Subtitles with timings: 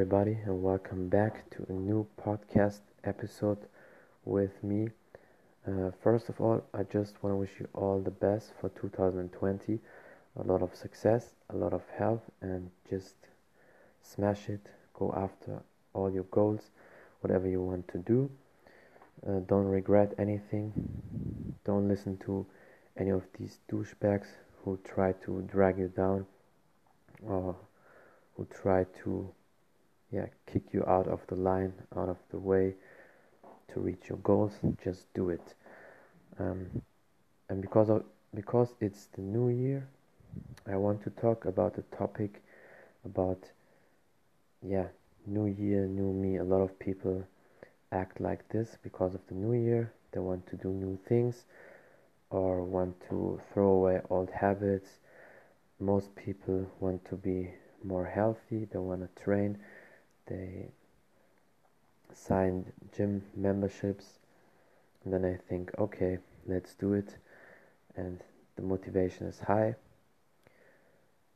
[0.00, 3.58] everybody, and welcome back to a new podcast episode
[4.24, 4.88] with me.
[5.68, 9.78] Uh, first of all, I just want to wish you all the best for 2020.
[10.38, 13.16] A lot of success, a lot of health, and just
[14.00, 14.70] smash it.
[14.94, 15.60] Go after
[15.92, 16.70] all your goals,
[17.20, 18.30] whatever you want to do.
[19.28, 20.72] Uh, don't regret anything.
[21.66, 22.46] Don't listen to
[22.96, 24.28] any of these douchebags
[24.64, 26.24] who try to drag you down
[27.22, 27.54] or
[28.34, 29.30] who try to
[30.10, 32.74] yeah kick you out of the line out of the way
[33.72, 34.52] to reach your goals
[34.82, 35.54] just do it.
[36.38, 36.82] Um,
[37.48, 39.88] and because of because it's the new year
[40.66, 42.42] i want to talk about the topic
[43.04, 43.50] about
[44.62, 44.86] yeah
[45.26, 46.36] new year new me.
[46.36, 47.24] A lot of people
[47.92, 49.92] act like this because of the new year.
[50.12, 51.44] They want to do new things
[52.30, 54.98] or want to throw away old habits.
[55.80, 57.50] Most people want to be
[57.84, 58.66] more healthy.
[58.70, 59.58] They want to train
[60.26, 60.68] they
[62.12, 64.18] signed gym memberships.
[65.04, 67.16] And then I think okay let's do it.
[67.96, 68.20] And
[68.56, 69.74] the motivation is high.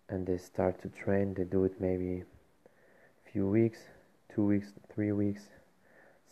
[0.09, 1.35] And they start to train.
[1.35, 3.79] They do it maybe a few weeks
[4.35, 5.43] two weeks three weeks.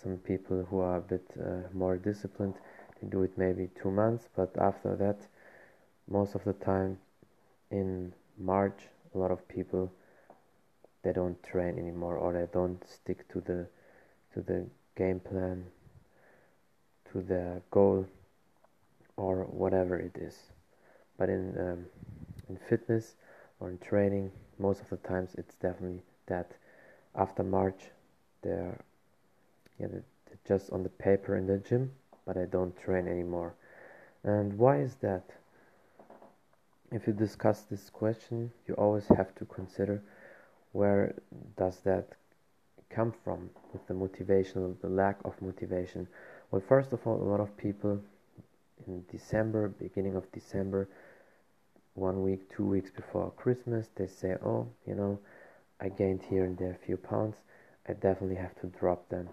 [0.02, 2.54] Some people who are a bit uh, more disciplined
[3.00, 4.28] they do it maybe two months.
[4.34, 5.18] But after that
[6.08, 6.98] most of the time
[7.70, 9.92] in March a lot of people
[11.02, 13.66] they don't train anymore or they don't stick to the
[14.34, 15.64] to the game plan
[17.12, 18.06] to the goal
[19.16, 20.38] or whatever it is.
[21.18, 21.86] But in um,
[22.48, 23.14] in fitness
[23.60, 26.52] or in training most of the times it's definitely that
[27.14, 27.90] after march
[28.42, 28.78] they're
[29.78, 30.04] yeah they're
[30.46, 31.90] just on the paper in the gym
[32.26, 33.54] but i don't train anymore.
[34.24, 35.24] And why is that?
[36.92, 40.02] If you discuss this question you always have to consider
[40.72, 41.14] where
[41.56, 42.08] does that
[42.90, 46.06] come from with the motivation the lack of motivation?
[46.50, 48.00] Well first of all a lot of people
[48.86, 50.88] in december beginning of december
[51.94, 55.18] one week two weeks before christmas they say oh you know
[55.80, 57.36] i gained here and there a few pounds.
[57.88, 59.28] I definitely have to drop them.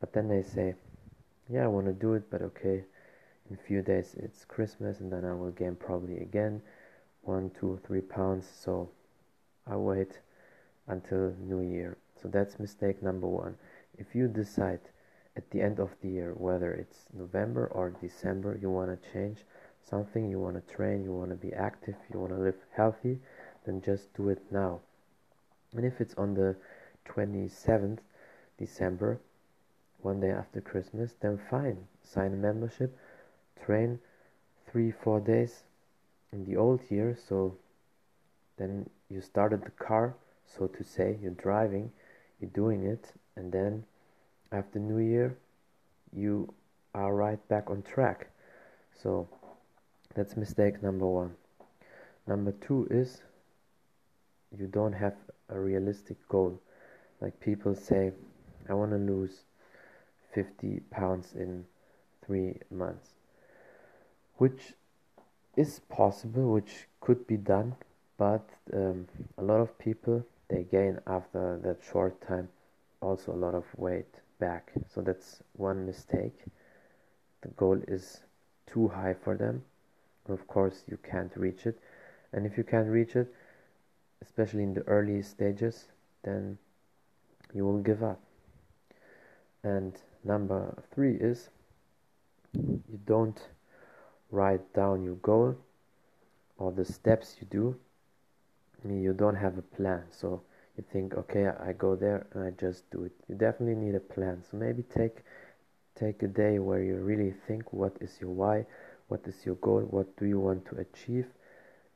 [0.00, 0.74] But then they say
[1.48, 2.84] yeah i want to do it but okay
[3.48, 6.60] in a few days it's christmas and then i will gain probably again
[7.22, 8.88] one two three pounds so
[9.66, 10.18] i wait
[10.88, 11.96] until New Year.
[12.20, 13.56] So that's mistake number one.
[13.98, 14.80] If you decide
[15.36, 19.44] at the end of the year, whether it's November or December, you want to change
[19.82, 23.18] something, you want to train, you want to be active, you want to live healthy,
[23.64, 24.80] then just do it now.
[25.74, 26.56] And if it's on the
[27.06, 27.98] 27th
[28.58, 29.20] December,
[30.00, 31.86] one day after Christmas, then fine.
[32.02, 32.96] Sign a membership,
[33.64, 33.98] train
[34.70, 35.64] three, four days
[36.32, 37.16] in the old year.
[37.28, 37.56] So
[38.56, 40.14] then you started the car
[40.46, 41.18] so to say.
[41.20, 41.92] You're driving
[42.40, 43.84] you're doing it and then
[44.52, 45.36] after new year
[46.12, 46.52] you
[46.94, 48.30] are right back on track.
[49.02, 49.28] So
[50.14, 51.34] that's mistake number one.
[52.26, 53.22] Number two is
[54.56, 55.14] you don't have
[55.48, 56.60] a realistic goal.
[57.20, 58.12] Like people say
[58.68, 59.44] i want to lose
[60.34, 61.64] 50 pounds in
[62.24, 63.10] three months
[64.36, 64.74] which
[65.56, 67.76] is possible which could be done
[68.18, 69.06] but um,
[69.38, 72.48] a lot of people they gain after that short time
[73.00, 74.72] also a lot of weight back.
[74.92, 76.44] So that's one mistake.
[77.42, 78.20] The goal is
[78.66, 79.64] too high for them.
[80.28, 81.78] Of course you can't reach it.
[82.32, 83.32] And if you can't reach it
[84.22, 85.86] especially in the early stages
[86.22, 86.58] then
[87.54, 88.20] you will give up.
[89.62, 91.50] And number three is
[92.54, 93.40] you don't
[94.30, 95.56] write down your goal
[96.58, 97.76] or the steps you do
[98.84, 100.42] you don't have a plan so
[100.76, 103.12] you think okay i go there and i just do it.
[103.28, 104.42] You definitely need a plan.
[104.50, 105.22] So maybe take
[105.94, 108.66] take a day where you really think what is your why?
[109.08, 109.80] What is your goal?
[109.80, 111.26] What do you want to achieve?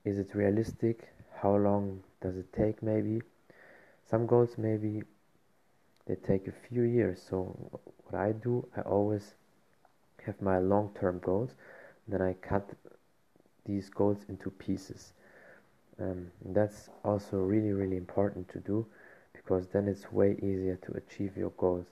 [0.05, 1.11] Is it realistic?
[1.43, 3.21] How long does it take maybe?
[4.05, 5.03] Some goals maybe
[6.07, 7.23] they take a few years.
[7.23, 7.57] So
[8.05, 9.35] what i do i always
[10.25, 11.51] have my long-term goals.
[12.09, 12.71] Then i cut
[13.67, 15.13] these goals into pieces
[16.01, 18.87] um, that's also really really important to do
[19.33, 21.87] because then it's way easier to achieve your goals.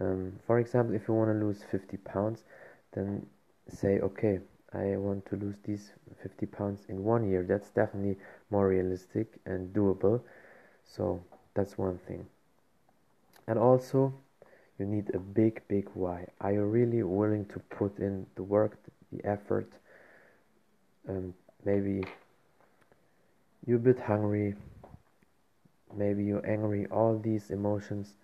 [0.00, 2.44] Um, for example if you want to lose 50 pounds
[2.92, 3.26] then
[3.68, 4.40] say okay
[4.74, 7.44] I want to lose these 50 pounds in one year.
[7.46, 8.16] That's definitely
[8.50, 10.22] more realistic and doable.
[10.84, 11.22] So
[11.54, 12.26] that's one thing.
[13.46, 14.14] And also
[14.78, 16.26] you need a big big why.
[16.40, 18.78] Are you really willing to put in the work
[19.12, 19.70] the effort?
[21.08, 21.34] Um,
[21.64, 22.02] maybe
[23.66, 24.54] you're a bit hungry
[25.94, 28.14] maybe you're angry all these emotions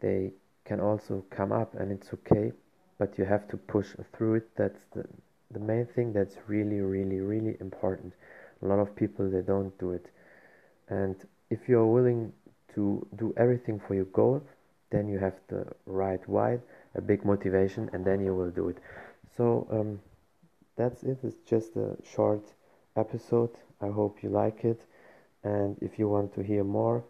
[0.00, 0.32] they
[0.64, 2.52] can also come up and it's okay
[2.98, 4.56] but you have to push through it.
[4.56, 5.04] That's the
[5.50, 8.12] the main thing that's really really really important.
[8.62, 10.06] A lot of people they don't do it.
[10.88, 11.16] And
[11.50, 12.32] if you're willing
[12.74, 14.42] to do everything for your goal
[14.90, 16.58] then you have the right why
[16.94, 18.78] a big motivation and then you will do it.
[19.36, 20.00] So um,
[20.76, 21.18] that's it.
[21.22, 22.44] It's just a short
[22.96, 23.50] episode
[23.80, 24.80] i hope you like it.
[25.44, 27.04] And if you want to hear more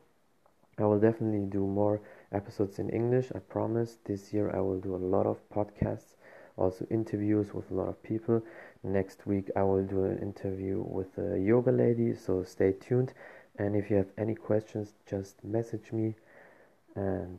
[0.78, 2.00] i will definitely do more
[2.32, 3.98] episodes in english i promise.
[4.04, 6.16] This year i will do a lot of podcasts
[6.58, 8.42] also interviews with a lot of people.
[8.82, 13.12] Next week i will do an interview with a yoga lady so stay tuned.
[13.58, 16.14] And if you have any questions just message me.
[16.94, 17.38] And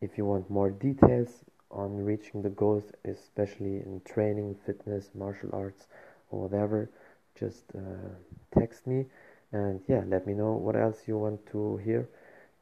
[0.00, 5.86] if you want more details on reaching the goals especially in training fitness martial arts
[6.30, 6.88] or whatever
[7.38, 8.10] just uh,
[8.58, 9.04] text me
[9.52, 12.08] and yeah let me know what else you want to hear.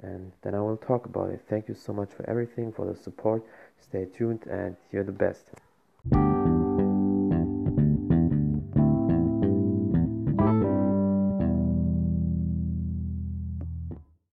[0.02, 1.40] And then i will talk about it.
[1.48, 3.42] Thank you so much for everything for the support.
[3.80, 5.50] Stay tuned and you're the best